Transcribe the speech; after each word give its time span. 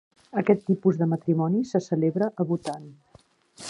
Aquest 0.41 0.63
tipus 0.69 0.97
de 1.01 1.07
matrimoni 1.11 1.63
se 1.73 1.83
celebra 1.91 2.33
a 2.45 2.51
Bhutan. 2.53 2.93